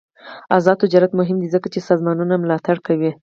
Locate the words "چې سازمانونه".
1.73-2.33